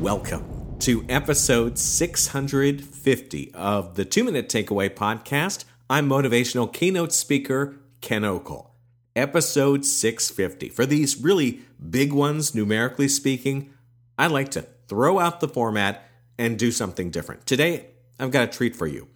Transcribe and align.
Welcome 0.00 0.76
to 0.78 1.04
episode 1.08 1.76
650 1.76 3.52
of 3.52 3.96
the 3.96 4.04
Two 4.04 4.22
Minute 4.22 4.48
Takeaway 4.48 4.88
Podcast. 4.88 5.64
I'm 5.90 6.08
motivational 6.08 6.72
keynote 6.72 7.12
speaker 7.12 7.74
Ken 8.00 8.22
Okel. 8.22 8.68
Episode 9.16 9.84
650. 9.84 10.68
For 10.68 10.86
these 10.86 11.20
really 11.20 11.62
big 11.90 12.12
ones, 12.12 12.54
numerically 12.54 13.08
speaking, 13.08 13.74
I 14.16 14.28
like 14.28 14.52
to 14.52 14.62
throw 14.86 15.18
out 15.18 15.40
the 15.40 15.48
format 15.48 16.08
and 16.38 16.56
do 16.56 16.70
something 16.70 17.10
different. 17.10 17.44
Today, 17.44 17.86
I've 18.20 18.30
got 18.30 18.44
a 18.44 18.52
treat 18.52 18.76
for 18.76 18.86
you. 18.86 19.08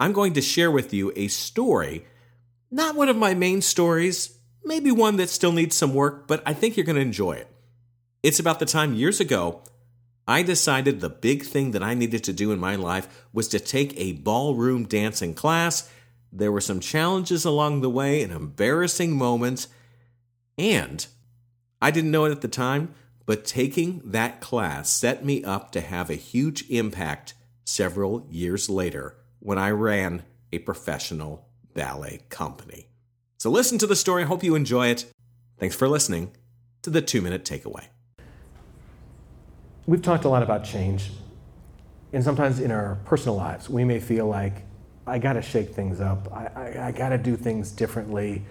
I'm 0.00 0.12
going 0.12 0.32
to 0.32 0.42
share 0.42 0.72
with 0.72 0.92
you 0.92 1.12
a 1.14 1.28
story, 1.28 2.04
not 2.72 2.96
one 2.96 3.08
of 3.08 3.16
my 3.16 3.34
main 3.34 3.62
stories, 3.62 4.36
maybe 4.64 4.90
one 4.90 5.14
that 5.18 5.30
still 5.30 5.52
needs 5.52 5.76
some 5.76 5.94
work, 5.94 6.26
but 6.26 6.42
I 6.44 6.54
think 6.54 6.76
you're 6.76 6.84
going 6.84 6.96
to 6.96 7.02
enjoy 7.02 7.34
it. 7.34 7.46
It's 8.24 8.40
about 8.40 8.58
the 8.58 8.66
time 8.66 8.94
years 8.94 9.20
ago 9.20 9.62
I 10.28 10.42
decided 10.42 11.00
the 11.00 11.08
big 11.08 11.42
thing 11.42 11.70
that 11.70 11.82
I 11.82 11.94
needed 11.94 12.22
to 12.24 12.34
do 12.34 12.52
in 12.52 12.60
my 12.60 12.76
life 12.76 13.24
was 13.32 13.48
to 13.48 13.58
take 13.58 13.98
a 13.98 14.12
ballroom 14.12 14.84
dancing 14.84 15.32
class. 15.32 15.90
There 16.30 16.52
were 16.52 16.60
some 16.60 16.80
challenges 16.80 17.46
along 17.46 17.80
the 17.80 17.88
way 17.88 18.22
and 18.22 18.30
embarrassing 18.30 19.16
moments. 19.16 19.68
And 20.58 21.06
I 21.80 21.90
didn't 21.90 22.10
know 22.10 22.26
it 22.26 22.30
at 22.30 22.42
the 22.42 22.48
time, 22.48 22.94
but 23.24 23.46
taking 23.46 24.02
that 24.04 24.42
class 24.42 24.90
set 24.90 25.24
me 25.24 25.42
up 25.42 25.72
to 25.72 25.80
have 25.80 26.10
a 26.10 26.14
huge 26.14 26.68
impact 26.68 27.32
several 27.64 28.26
years 28.28 28.68
later 28.68 29.16
when 29.38 29.56
I 29.56 29.70
ran 29.70 30.24
a 30.52 30.58
professional 30.58 31.48
ballet 31.72 32.20
company. 32.28 32.88
So 33.38 33.48
listen 33.48 33.78
to 33.78 33.86
the 33.86 33.96
story. 33.96 34.24
I 34.24 34.26
hope 34.26 34.44
you 34.44 34.54
enjoy 34.54 34.88
it. 34.88 35.06
Thanks 35.58 35.74
for 35.74 35.88
listening 35.88 36.32
to 36.82 36.90
the 36.90 37.00
two 37.00 37.22
minute 37.22 37.46
takeaway 37.46 37.86
we've 39.88 40.02
talked 40.02 40.26
a 40.26 40.28
lot 40.28 40.42
about 40.42 40.64
change. 40.64 41.10
And 42.12 42.22
sometimes 42.22 42.60
in 42.60 42.70
our 42.70 42.98
personal 43.06 43.36
lives, 43.36 43.70
we 43.70 43.84
may 43.84 43.98
feel 43.98 44.26
like, 44.26 44.62
I 45.06 45.18
got 45.18 45.32
to 45.32 45.42
shake 45.42 45.70
things 45.70 45.98
up. 46.02 46.30
I, 46.30 46.46
I, 46.54 46.86
I 46.88 46.92
got 46.92 47.08
to 47.08 47.18
do 47.18 47.34
things 47.34 47.72
differently. 47.72 48.44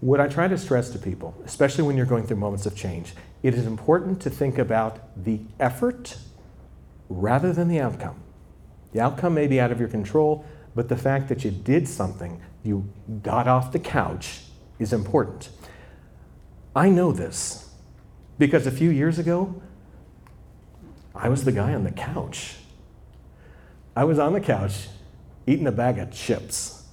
What 0.00 0.18
I 0.18 0.28
try 0.28 0.48
to 0.48 0.56
stress 0.56 0.88
to 0.90 0.98
people, 0.98 1.34
especially 1.44 1.84
when 1.84 1.98
you're 1.98 2.06
going 2.06 2.26
through 2.26 2.38
moments 2.38 2.64
of 2.64 2.74
change, 2.74 3.12
it 3.42 3.52
is 3.52 3.66
important 3.66 4.22
to 4.22 4.30
think 4.30 4.56
about 4.56 4.98
the 5.22 5.40
effort 5.60 6.16
rather 7.10 7.52
than 7.52 7.68
the 7.68 7.80
outcome. 7.80 8.22
The 8.92 9.00
outcome 9.00 9.34
may 9.34 9.46
be 9.46 9.60
out 9.60 9.70
of 9.70 9.78
your 9.78 9.90
control, 9.90 10.46
but 10.74 10.88
the 10.88 10.96
fact 10.96 11.28
that 11.28 11.44
you 11.44 11.50
did 11.50 11.86
something, 11.86 12.40
you 12.62 12.90
got 13.22 13.46
off 13.46 13.72
the 13.72 13.78
couch, 13.78 14.40
is 14.78 14.94
important. 14.94 15.50
I 16.74 16.88
know 16.88 17.12
this 17.12 17.70
because 18.38 18.66
a 18.66 18.70
few 18.70 18.88
years 18.88 19.18
ago, 19.18 19.60
I 21.18 21.28
was 21.28 21.44
the 21.44 21.52
guy 21.52 21.74
on 21.74 21.84
the 21.84 21.90
couch. 21.90 22.56
I 23.94 24.04
was 24.04 24.18
on 24.18 24.32
the 24.32 24.40
couch 24.40 24.88
eating 25.46 25.66
a 25.66 25.72
bag 25.72 25.98
of 25.98 26.12
chips. 26.12 26.84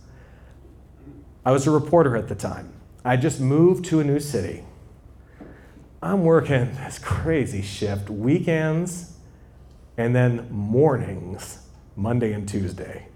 I 1.46 1.52
was 1.52 1.68
a 1.68 1.72
reporter 1.72 2.16
at 2.16 2.30
the 2.30 2.36
time. 2.36 2.74
I 3.04 3.18
just 3.18 3.40
moved 3.40 3.86
to 3.86 4.00
a 4.00 4.04
new 4.04 4.20
city. 4.20 4.64
I'm 6.02 6.24
working 6.24 6.74
this 6.76 7.00
crazy 7.00 7.62
shift, 7.62 8.10
weekends 8.10 9.14
and 9.98 10.16
then 10.16 10.48
mornings, 10.50 11.68
Monday 11.96 12.34
and 12.34 12.48
Tuesday. 12.48 13.08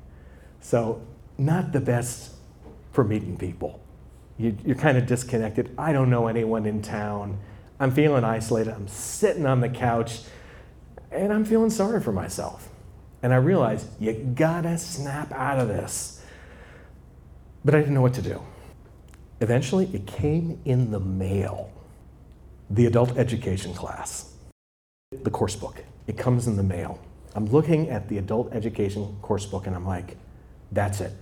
So, 0.62 1.02
not 1.38 1.72
the 1.72 1.82
best 1.82 2.32
for 2.92 3.04
meeting 3.04 3.38
people. 3.38 3.82
You, 4.38 4.56
are 4.70 4.76
kind 4.76 4.98
of 4.98 5.06
disconnected. 5.06 5.74
I 5.78 5.94
don't 5.94 6.10
know 6.10 6.28
anyone 6.28 6.66
in 6.66 6.82
town. 6.82 7.40
I'm 7.80 7.92
feeling 7.92 8.24
isolated. 8.24 8.74
I'm 8.74 8.88
sitting 8.88 9.46
on 9.46 9.62
the 9.62 9.70
couch 9.70 10.22
and 11.12 11.32
I'm 11.32 11.46
feeling 11.46 11.70
sorry 11.70 12.02
for 12.02 12.12
myself. 12.12 12.70
And 13.24 13.34
I 13.34 13.38
realized 13.38 13.88
you 14.00 14.14
gotta 14.14 14.78
snap 14.78 15.32
out 15.32 15.60
of 15.60 15.68
this. 15.68 16.24
But 17.66 17.76
I 17.76 17.80
didn't 17.80 17.94
know 17.94 18.02
what 18.02 18.14
to 18.16 18.22
do. 18.22 18.42
Eventually, 19.42 19.90
it 19.94 20.06
came 20.06 20.60
in 20.66 20.92
the 20.92 21.00
mail 21.00 21.72
the 22.70 22.86
adult 22.86 23.18
education 23.18 23.74
class, 23.74 24.34
the 25.24 25.30
course 25.30 25.56
book. 25.56 25.84
It 26.06 26.18
comes 26.18 26.48
in 26.48 26.58
the 26.58 26.64
mail. 26.64 27.00
I'm 27.34 27.46
looking 27.46 27.90
at 27.90 28.10
the 28.10 28.18
adult 28.18 28.54
education 28.54 29.18
course 29.22 29.46
book 29.46 29.68
and 29.68 29.76
I'm 29.76 29.86
like, 29.86 30.18
that's 30.72 31.02
it. 31.02 31.14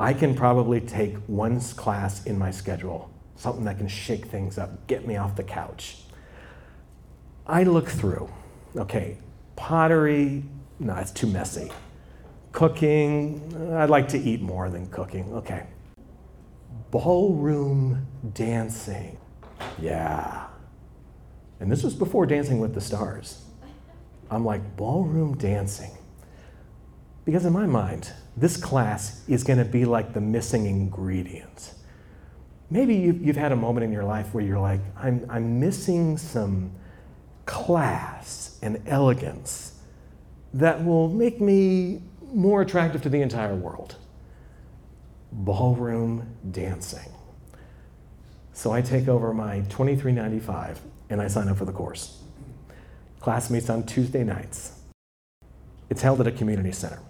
I 0.00 0.14
can 0.14 0.34
probably 0.34 0.80
take 0.80 1.16
one 1.26 1.60
class 1.60 2.24
in 2.26 2.38
my 2.38 2.50
schedule, 2.50 3.10
something 3.36 3.64
that 3.64 3.78
can 3.78 3.88
shake 3.88 4.26
things 4.26 4.58
up, 4.58 4.86
get 4.86 5.06
me 5.06 5.16
off 5.16 5.36
the 5.36 5.44
couch. 5.44 5.98
I 7.46 7.62
look 7.62 7.88
through 7.88 8.28
Okay, 8.76 9.18
pottery, 9.56 10.44
no, 10.78 10.94
it's 10.96 11.10
too 11.10 11.26
messy. 11.26 11.70
Cooking, 12.52 13.72
I'd 13.74 13.90
like 13.90 14.08
to 14.08 14.18
eat 14.18 14.40
more 14.40 14.68
than 14.70 14.88
cooking. 14.88 15.32
Okay. 15.32 15.66
Ballroom 16.90 18.06
dancing, 18.34 19.18
yeah. 19.78 20.46
And 21.60 21.70
this 21.70 21.82
was 21.82 21.94
before 21.94 22.24
Dancing 22.24 22.60
with 22.60 22.74
the 22.74 22.80
Stars. 22.80 23.44
I'm 24.30 24.44
like, 24.44 24.76
ballroom 24.76 25.36
dancing. 25.36 25.90
Because 27.24 27.44
in 27.44 27.52
my 27.52 27.66
mind, 27.66 28.12
this 28.36 28.56
class 28.56 29.22
is 29.28 29.44
going 29.44 29.58
to 29.58 29.64
be 29.64 29.84
like 29.84 30.14
the 30.14 30.20
missing 30.20 30.66
ingredient. 30.66 31.74
Maybe 32.70 32.94
you've, 32.94 33.36
had 33.36 33.52
a 33.52 33.56
moment 33.56 33.84
in 33.84 33.92
your 33.92 34.04
life 34.04 34.32
where 34.34 34.44
you're 34.44 34.58
like, 34.58 34.80
I'm, 34.96 35.26
I'm 35.28 35.58
missing 35.58 36.18
some 36.18 36.70
class 37.48 38.58
and 38.60 38.82
elegance 38.86 39.72
that 40.52 40.84
will 40.84 41.08
make 41.08 41.40
me 41.40 42.02
more 42.32 42.60
attractive 42.60 43.00
to 43.02 43.08
the 43.08 43.22
entire 43.22 43.54
world. 43.54 43.96
Ballroom 45.32 46.36
dancing. 46.50 47.10
So 48.52 48.70
I 48.70 48.82
take 48.82 49.08
over 49.08 49.32
my 49.32 49.60
2395 49.70 50.80
and 51.08 51.22
I 51.22 51.28
sign 51.28 51.48
up 51.48 51.56
for 51.56 51.64
the 51.64 51.72
course. 51.72 52.22
Class 53.20 53.50
meets 53.50 53.70
on 53.70 53.84
Tuesday 53.84 54.24
nights. 54.24 54.80
It's 55.88 56.02
held 56.02 56.20
at 56.20 56.26
a 56.26 56.32
community 56.32 56.72
center. 56.72 57.00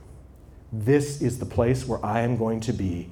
This 0.73 1.21
is 1.21 1.41
the 1.41 1.47
place 1.47 1.85
where 1.85 2.05
I 2.05 2.21
am 2.21 2.37
going 2.37 2.61
to 2.61 2.73
be, 2.73 3.11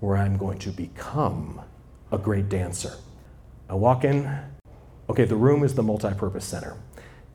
where 0.00 0.16
I'm 0.16 0.36
going 0.36 0.58
to 0.60 0.70
become 0.70 1.60
a 2.10 2.18
great 2.18 2.48
dancer. 2.48 2.94
I 3.68 3.74
walk 3.74 4.02
in, 4.02 4.28
Okay, 5.08 5.24
the 5.24 5.36
room 5.36 5.62
is 5.64 5.74
the 5.74 5.82
multi-purpose 5.82 6.44
center. 6.44 6.76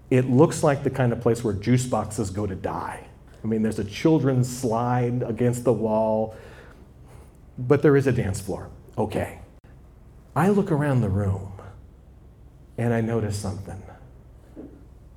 It 0.10 0.30
looks 0.30 0.64
like 0.64 0.84
the 0.84 0.90
kind 0.90 1.14
of 1.14 1.22
place 1.22 1.44
where 1.44 1.54
juice 1.54 1.86
boxes 1.86 2.30
go 2.30 2.48
to 2.48 2.56
die. 2.56 3.08
I 3.44 3.48
mean, 3.48 3.62
there's 3.62 3.80
a 3.80 3.84
children's 3.84 4.50
slide 4.50 5.24
against 5.24 5.64
the 5.64 5.74
wall, 5.74 6.36
but 7.58 7.82
there 7.82 7.96
is 7.96 8.08
a 8.08 8.12
dance 8.12 8.42
floor. 8.42 8.70
Okay. 8.98 9.40
I 10.36 10.50
look 10.50 10.72
around 10.72 11.02
the 11.02 11.10
room 11.10 11.52
and 12.78 12.94
I 12.94 13.02
notice 13.02 13.38
something. 13.38 13.82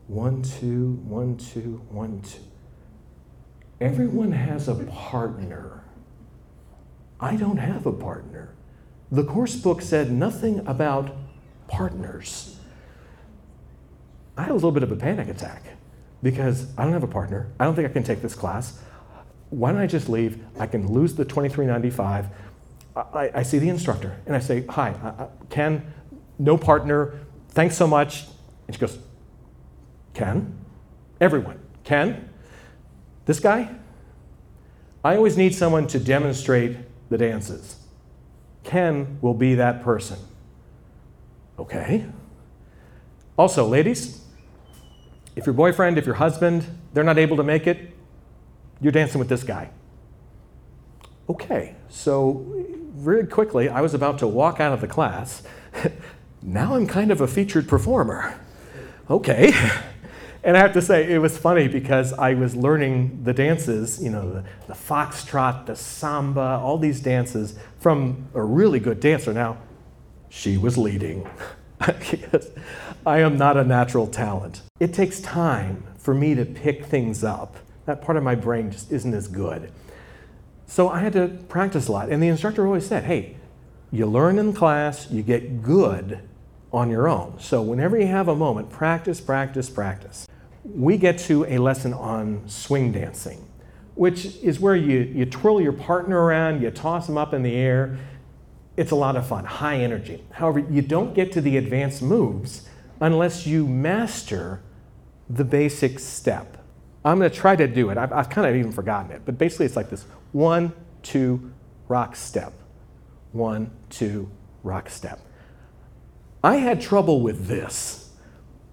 One, 0.08 0.42
two, 0.42 1.00
one, 1.04 1.36
two, 1.36 1.82
one, 1.88 2.20
two. 2.22 2.40
Everyone 3.80 4.32
has 4.32 4.68
a 4.68 4.74
partner. 4.74 5.84
I 7.18 7.36
don't 7.36 7.56
have 7.56 7.86
a 7.86 7.92
partner. 7.92 8.54
The 9.10 9.24
course 9.24 9.56
book 9.56 9.80
said 9.80 10.10
nothing 10.10 10.66
about 10.66 11.14
partners. 11.72 12.58
I 14.36 14.42
had 14.42 14.50
a 14.50 14.54
little 14.54 14.72
bit 14.72 14.82
of 14.82 14.92
a 14.92 14.96
panic 14.96 15.28
attack 15.28 15.64
because 16.22 16.66
I 16.76 16.84
don't 16.84 16.92
have 16.92 17.02
a 17.02 17.08
partner. 17.08 17.50
I 17.58 17.64
don't 17.64 17.74
think 17.74 17.88
I 17.88 17.92
can 17.92 18.04
take 18.04 18.20
this 18.20 18.34
class. 18.34 18.78
Why 19.48 19.72
don't 19.72 19.80
I 19.80 19.86
just 19.86 20.08
leave? 20.08 20.38
I 20.58 20.66
can 20.66 20.92
lose 20.92 21.14
the 21.14 21.24
2395. 21.24 22.26
I, 22.94 23.30
I 23.34 23.42
see 23.42 23.58
the 23.58 23.70
instructor 23.70 24.20
and 24.26 24.36
I 24.36 24.38
say, 24.38 24.66
Hi, 24.68 25.28
Ken, 25.48 25.92
no 26.38 26.58
partner. 26.58 27.18
Thanks 27.48 27.76
so 27.76 27.86
much. 27.86 28.26
And 28.66 28.76
she 28.76 28.80
goes, 28.80 28.98
Ken? 30.12 30.54
Everyone. 31.20 31.58
Ken? 31.84 32.28
This 33.24 33.40
guy? 33.40 33.74
I 35.02 35.16
always 35.16 35.38
need 35.38 35.54
someone 35.54 35.86
to 35.88 35.98
demonstrate 35.98 36.76
the 37.08 37.16
dances. 37.16 37.76
Ken 38.62 39.18
will 39.22 39.34
be 39.34 39.54
that 39.54 39.82
person. 39.82 40.18
Okay. 41.62 42.04
Also, 43.38 43.64
ladies, 43.68 44.20
if 45.36 45.46
your 45.46 45.52
boyfriend, 45.52 45.96
if 45.96 46.04
your 46.04 46.16
husband, 46.16 46.66
they're 46.92 47.04
not 47.04 47.18
able 47.18 47.36
to 47.36 47.44
make 47.44 47.68
it, 47.68 47.92
you're 48.80 48.90
dancing 48.90 49.20
with 49.20 49.28
this 49.28 49.44
guy. 49.44 49.70
Okay, 51.28 51.76
so 51.88 52.44
very 52.96 53.24
quickly, 53.28 53.68
I 53.68 53.80
was 53.80 53.94
about 53.94 54.18
to 54.18 54.26
walk 54.26 54.58
out 54.58 54.72
of 54.72 54.80
the 54.80 54.88
class. 54.88 55.44
now 56.42 56.74
I'm 56.74 56.88
kind 56.88 57.12
of 57.12 57.20
a 57.20 57.28
featured 57.28 57.68
performer. 57.68 58.38
Okay. 59.08 59.52
And 60.44 60.56
I 60.56 60.60
have 60.60 60.72
to 60.72 60.82
say, 60.82 61.08
it 61.08 61.18
was 61.18 61.38
funny 61.38 61.68
because 61.68 62.12
I 62.14 62.34
was 62.34 62.56
learning 62.56 63.22
the 63.22 63.32
dances, 63.32 64.02
you 64.02 64.10
know, 64.10 64.28
the, 64.28 64.44
the 64.66 64.72
foxtrot, 64.72 65.66
the 65.66 65.76
samba, 65.76 66.58
all 66.60 66.78
these 66.78 66.98
dances 66.98 67.56
from 67.78 68.26
a 68.34 68.42
really 68.42 68.80
good 68.80 68.98
dancer. 68.98 69.32
Now, 69.32 69.58
she 70.32 70.56
was 70.56 70.78
leading. 70.78 71.28
I 73.06 73.20
am 73.20 73.36
not 73.36 73.58
a 73.58 73.64
natural 73.64 74.06
talent. 74.06 74.62
It 74.80 74.94
takes 74.94 75.20
time 75.20 75.84
for 75.98 76.14
me 76.14 76.34
to 76.34 76.46
pick 76.46 76.86
things 76.86 77.22
up. 77.22 77.56
That 77.84 78.00
part 78.00 78.16
of 78.16 78.24
my 78.24 78.34
brain 78.34 78.70
just 78.70 78.90
isn't 78.90 79.12
as 79.12 79.28
good. 79.28 79.70
So 80.66 80.88
I 80.88 81.00
had 81.00 81.12
to 81.12 81.28
practice 81.48 81.88
a 81.88 81.92
lot. 81.92 82.08
And 82.08 82.22
the 82.22 82.28
instructor 82.28 82.66
always 82.66 82.86
said, 82.86 83.04
hey, 83.04 83.36
you 83.90 84.06
learn 84.06 84.38
in 84.38 84.54
class, 84.54 85.10
you 85.10 85.22
get 85.22 85.62
good 85.62 86.20
on 86.72 86.88
your 86.88 87.08
own. 87.08 87.38
So 87.38 87.60
whenever 87.60 87.98
you 87.98 88.06
have 88.06 88.28
a 88.28 88.34
moment, 88.34 88.70
practice, 88.70 89.20
practice, 89.20 89.68
practice. 89.68 90.26
We 90.64 90.96
get 90.96 91.18
to 91.20 91.44
a 91.44 91.58
lesson 91.58 91.92
on 91.92 92.48
swing 92.48 92.92
dancing, 92.92 93.46
which 93.96 94.36
is 94.36 94.58
where 94.58 94.76
you, 94.76 95.00
you 95.00 95.26
twirl 95.26 95.60
your 95.60 95.74
partner 95.74 96.18
around, 96.18 96.62
you 96.62 96.70
toss 96.70 97.06
them 97.06 97.18
up 97.18 97.34
in 97.34 97.42
the 97.42 97.54
air. 97.54 97.98
It's 98.76 98.90
a 98.90 98.96
lot 98.96 99.16
of 99.16 99.26
fun, 99.26 99.44
high 99.44 99.78
energy. 99.78 100.24
However, 100.30 100.60
you 100.60 100.82
don't 100.82 101.14
get 101.14 101.32
to 101.32 101.40
the 101.40 101.56
advanced 101.56 102.02
moves 102.02 102.68
unless 103.00 103.46
you 103.46 103.66
master 103.66 104.62
the 105.28 105.44
basic 105.44 105.98
step. 105.98 106.58
I'm 107.04 107.18
going 107.18 107.30
to 107.30 107.36
try 107.36 107.56
to 107.56 107.66
do 107.66 107.90
it. 107.90 107.98
I've, 107.98 108.12
I've 108.12 108.30
kind 108.30 108.46
of 108.46 108.56
even 108.56 108.72
forgotten 108.72 109.10
it, 109.10 109.22
but 109.24 109.36
basically 109.36 109.66
it's 109.66 109.76
like 109.76 109.90
this 109.90 110.04
one, 110.32 110.72
two, 111.02 111.52
rock 111.88 112.16
step. 112.16 112.52
One, 113.32 113.70
two, 113.90 114.30
rock 114.62 114.88
step. 114.88 115.20
I 116.44 116.56
had 116.56 116.80
trouble 116.80 117.20
with 117.20 117.46
this, 117.46 118.10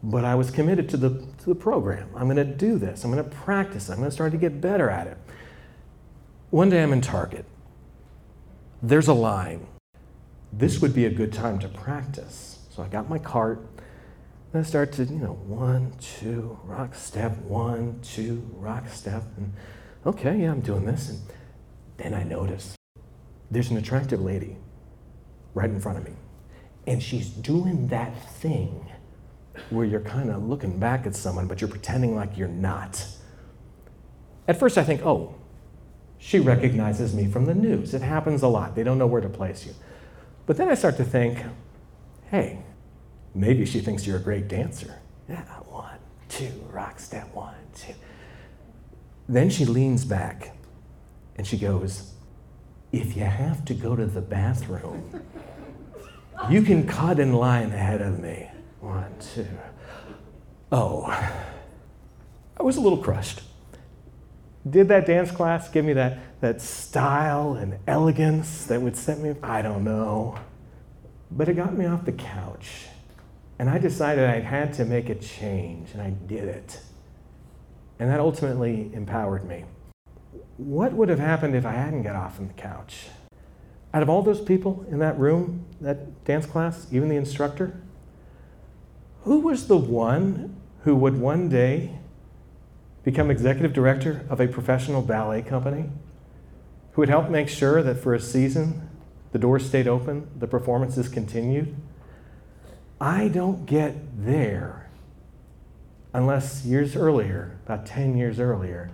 but 0.04 0.26
I 0.26 0.36
was 0.36 0.52
committed 0.52 0.90
to 0.90 0.98
the, 0.98 1.10
to 1.10 1.46
the 1.46 1.56
program. 1.56 2.10
I'm 2.16 2.26
going 2.26 2.38
to 2.38 2.46
do 2.46 2.78
this. 2.78 3.04
I'm 3.04 3.12
going 3.12 3.24
to 3.24 3.30
practice. 3.30 3.90
I'm 3.90 3.98
going 3.98 4.10
to 4.10 4.14
start 4.14 4.32
to 4.32 4.38
get 4.38 4.62
better 4.62 4.90
at 4.90 5.08
it. 5.08 5.18
One 6.52 6.70
day 6.70 6.82
I'm 6.82 6.94
in 6.94 7.02
Target. 7.02 7.46
There's 8.82 9.08
a 9.08 9.14
line. 9.14 9.68
This 10.52 10.82
would 10.82 10.94
be 10.94 11.06
a 11.06 11.10
good 11.10 11.32
time 11.32 11.60
to 11.60 11.68
practice. 11.68 12.60
So 12.70 12.84
I 12.84 12.88
got 12.88 13.10
my 13.10 13.20
cart. 13.20 13.66
And 14.52 14.66
I 14.66 14.68
start 14.68 14.92
to, 14.94 15.04
you 15.04 15.20
know, 15.20 15.34
one, 15.34 15.94
two, 16.00 16.60
rock 16.64 16.96
step, 16.96 17.38
one, 17.40 18.00
two, 18.02 18.50
rock 18.54 18.88
step. 18.90 19.24
And 19.38 19.54
okay, 20.06 20.42
yeah, 20.42 20.52
I'm 20.52 20.62
doing 20.62 20.86
this. 20.86 21.10
And 21.10 21.22
then 21.98 22.14
I 22.14 22.24
notice 22.24 22.76
there's 23.52 23.70
an 23.70 23.78
attractive 23.78 24.22
lady 24.22 24.58
right 25.54 25.70
in 25.70 25.80
front 25.80 26.00
of 26.00 26.06
me. 26.06 26.14
And 26.88 27.02
she's 27.04 27.30
doing 27.30 27.88
that 27.90 28.30
thing 28.38 28.90
where 29.70 29.86
you're 29.86 30.00
kind 30.00 30.32
of 30.32 30.44
looking 30.44 30.80
back 30.80 31.06
at 31.06 31.16
someone, 31.16 31.48
but 31.48 31.62
you're 31.62 31.70
pretending 31.70 32.16
like 32.16 32.38
you're 32.38 32.48
not. 32.48 33.06
At 34.48 34.58
first, 34.58 34.78
I 34.78 34.84
think, 34.84 35.06
oh, 35.06 35.36
she 36.18 36.40
recognizes 36.40 37.14
me 37.14 37.28
from 37.28 37.46
the 37.46 37.54
news. 37.54 37.94
It 37.94 38.02
happens 38.02 38.42
a 38.42 38.48
lot. 38.48 38.76
They 38.76 38.84
don't 38.84 38.98
know 38.98 39.08
where 39.08 39.22
to 39.22 39.30
place 39.30 39.66
you. 39.66 39.74
But 40.50 40.58
then 40.58 40.68
I 40.68 40.74
start 40.74 40.98
to 40.98 41.04
think, 41.04 41.38
hey, 42.32 42.64
maybe 43.36 43.68
she 43.68 43.82
thinks 43.82 44.08
you're 44.08 44.18
a 44.18 44.20
great 44.20 44.48
dancer. 44.48 45.00
Yeah, 45.30 45.44
one, 45.68 46.00
two, 46.28 46.50
rock 46.72 47.00
step, 47.00 47.32
one, 47.36 47.54
two. 47.76 47.94
Then 49.28 49.52
she 49.52 49.64
leans 49.66 50.06
back 50.06 50.58
and 51.36 51.46
she 51.46 51.56
goes, 51.56 52.16
if 52.92 53.16
you 53.16 53.26
have 53.26 53.64
to 53.66 53.76
go 53.76 53.96
to 53.96 54.08
the 54.08 54.22
bathroom, 54.22 55.22
you 56.50 56.64
can 56.64 56.88
cut 56.88 57.20
in 57.20 57.34
line 57.34 57.72
ahead 57.72 58.02
of 58.02 58.18
me. 58.20 58.50
One, 58.80 59.14
two. 59.20 59.46
Oh, 60.72 61.04
I 62.60 62.64
was 62.64 62.76
a 62.76 62.82
little 62.82 62.98
crushed. 62.98 63.42
Did 64.70 64.90
that 64.90 65.06
dance 65.06 65.32
class 65.32 65.70
give 65.70 65.86
me 65.86 65.94
that, 65.94 66.20
that 66.42 66.62
style 66.62 67.54
and 67.54 67.80
elegance 67.88 68.66
that 68.66 68.82
would 68.82 68.96
set 68.96 69.20
me? 69.20 69.36
I 69.42 69.62
don't 69.62 69.84
know. 69.84 70.38
But 71.32 71.48
it 71.48 71.54
got 71.54 71.78
me 71.78 71.86
off 71.86 72.06
the 72.06 72.12
couch. 72.12 72.88
And 73.58 73.70
I 73.70 73.78
decided 73.78 74.30
I 74.30 74.40
had 74.40 74.74
to 74.74 74.86
make 74.86 75.10
a 75.10 75.16
change, 75.16 75.90
and 75.94 76.02
I 76.02 76.12
did 76.12 76.46
it. 76.46 76.80
And 78.00 78.10
that 78.10 78.20
ultimately 78.20 78.90
empowered 78.94 79.46
me. 79.46 79.66
What 80.58 80.94
would 80.94 81.10
have 81.10 81.20
happened 81.20 81.56
if 81.56 81.66
I 81.66 81.74
hadn't 81.74 82.04
got 82.04 82.16
off 82.16 82.40
on 82.40 82.48
the 82.48 82.54
couch? 82.54 83.08
Out 83.94 84.04
of 84.04 84.10
all 84.10 84.22
those 84.22 84.42
people 84.42 84.86
in 84.90 85.00
that 85.00 85.18
room, 85.18 85.66
that 85.82 86.24
dance 86.26 86.46
class, 86.46 86.88
even 86.92 87.10
the 87.10 87.16
instructor, 87.16 87.82
who 89.24 89.40
was 89.40 89.68
the 89.68 89.78
one 89.78 90.56
who 90.84 90.96
would 90.96 91.20
one 91.20 91.50
day 91.50 91.99
become 93.04 93.32
executive 93.32 93.74
director 93.74 94.26
of 94.30 94.40
a 94.40 94.48
professional 94.48 95.02
ballet 95.02 95.42
company? 95.42 95.90
Who 96.94 97.02
would 97.02 97.10
help 97.10 97.30
make 97.30 97.50
sure 97.50 97.82
that 97.82 97.96
for 97.96 98.14
a 98.14 98.20
season 98.20 98.90
the 99.32 99.40
doors 99.40 99.66
stayed 99.66 99.88
open, 99.88 100.28
the 100.38 100.48
performances 100.48 101.08
continued? 101.08 101.76
I 103.00 103.30
don't 103.30 103.66
get 103.66 103.96
there 104.26 104.90
unless 106.14 106.66
years 106.66 106.96
earlier, 106.96 107.58
about 107.66 107.86
10 107.86 108.18
years 108.18 108.40
earlier, 108.40 108.90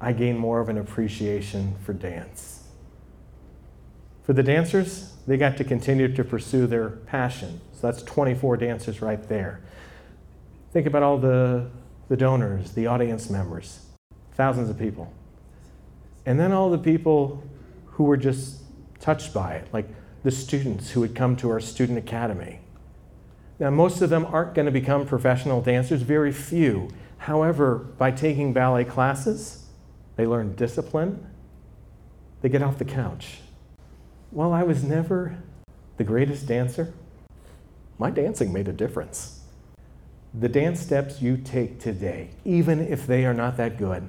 I 0.00 0.12
gain 0.12 0.36
more 0.36 0.60
of 0.60 0.68
an 0.68 0.78
appreciation 0.78 1.76
for 1.84 1.92
dance. 1.92 2.64
For 4.22 4.32
the 4.32 4.42
dancers, 4.42 5.14
they 5.26 5.36
got 5.36 5.56
to 5.56 5.64
continue 5.64 6.12
to 6.14 6.24
pursue 6.24 6.66
their 6.66 6.90
passion. 6.90 7.60
So 7.72 7.90
that's 7.90 8.02
24 8.02 8.58
dancers 8.58 9.00
right 9.00 9.22
there. 9.28 9.60
Think 10.72 10.86
about 10.86 11.02
all 11.02 11.18
the, 11.18 11.70
the 12.08 12.16
donors, 12.16 12.72
the 12.72 12.86
audience 12.86 13.30
members, 13.30 13.86
thousands 14.32 14.70
of 14.70 14.78
people. 14.78 15.12
And 16.26 16.38
then 16.38 16.52
all 16.52 16.70
the 16.70 16.78
people 16.78 17.42
who 17.86 18.04
were 18.04 18.16
just 18.16 18.62
touched 19.00 19.32
by 19.32 19.54
it, 19.54 19.68
like 19.72 19.88
the 20.22 20.30
students 20.30 20.90
who 20.90 21.00
would 21.00 21.14
come 21.14 21.36
to 21.36 21.50
our 21.50 21.60
student 21.60 21.98
academy. 21.98 22.60
Now, 23.58 23.70
most 23.70 24.02
of 24.02 24.10
them 24.10 24.26
aren't 24.26 24.54
going 24.54 24.66
to 24.66 24.72
become 24.72 25.06
professional 25.06 25.60
dancers, 25.60 26.02
very 26.02 26.32
few. 26.32 26.90
However, 27.18 27.76
by 27.76 28.10
taking 28.10 28.52
ballet 28.52 28.84
classes, 28.84 29.66
they 30.16 30.26
learn 30.26 30.54
discipline, 30.54 31.26
they 32.40 32.48
get 32.48 32.62
off 32.62 32.78
the 32.78 32.84
couch. 32.84 33.38
While 34.30 34.52
I 34.52 34.62
was 34.62 34.84
never 34.84 35.38
the 35.96 36.04
greatest 36.04 36.46
dancer, 36.46 36.92
my 37.98 38.10
dancing 38.10 38.52
made 38.52 38.68
a 38.68 38.72
difference. 38.72 39.37
The 40.34 40.48
dance 40.48 40.80
steps 40.80 41.22
you 41.22 41.36
take 41.36 41.80
today, 41.80 42.30
even 42.44 42.80
if 42.80 43.06
they 43.06 43.24
are 43.24 43.34
not 43.34 43.56
that 43.56 43.78
good, 43.78 44.08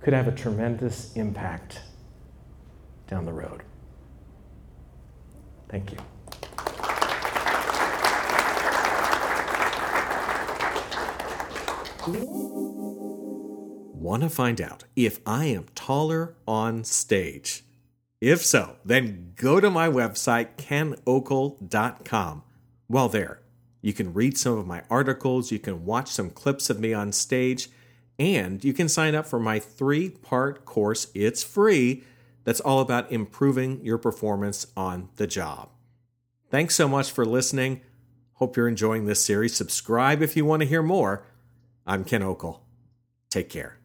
could 0.00 0.12
have 0.12 0.28
a 0.28 0.32
tremendous 0.32 1.14
impact 1.16 1.80
down 3.08 3.24
the 3.24 3.32
road. 3.32 3.62
Thank 5.68 5.92
you. 5.92 5.98
Want 13.92 14.22
to 14.22 14.30
find 14.30 14.60
out 14.60 14.84
if 14.96 15.20
I 15.26 15.44
am 15.46 15.66
taller 15.74 16.36
on 16.48 16.84
stage? 16.84 17.64
If 18.20 18.44
so, 18.44 18.76
then 18.84 19.32
go 19.36 19.60
to 19.60 19.70
my 19.70 19.88
website, 19.88 20.56
kenokel.com. 20.56 22.42
While 22.86 23.08
there, 23.08 23.39
you 23.82 23.92
can 23.92 24.12
read 24.12 24.36
some 24.36 24.58
of 24.58 24.66
my 24.66 24.82
articles, 24.90 25.50
you 25.50 25.58
can 25.58 25.84
watch 25.84 26.08
some 26.08 26.30
clips 26.30 26.70
of 26.70 26.80
me 26.80 26.92
on 26.92 27.12
stage, 27.12 27.68
and 28.18 28.62
you 28.64 28.72
can 28.72 28.88
sign 28.88 29.14
up 29.14 29.26
for 29.26 29.40
my 29.40 29.58
three 29.58 30.10
part 30.10 30.64
course. 30.64 31.08
It's 31.14 31.42
free. 31.42 32.04
That's 32.44 32.60
all 32.60 32.80
about 32.80 33.12
improving 33.12 33.84
your 33.84 33.98
performance 33.98 34.66
on 34.76 35.08
the 35.16 35.26
job. 35.26 35.70
Thanks 36.50 36.74
so 36.74 36.88
much 36.88 37.10
for 37.10 37.24
listening. 37.24 37.80
Hope 38.34 38.56
you're 38.56 38.68
enjoying 38.68 39.06
this 39.06 39.24
series. 39.24 39.54
Subscribe 39.54 40.22
if 40.22 40.36
you 40.36 40.44
want 40.44 40.62
to 40.62 40.68
hear 40.68 40.82
more. 40.82 41.24
I'm 41.86 42.04
Ken 42.04 42.22
Okel. 42.22 42.60
Take 43.30 43.48
care. 43.48 43.78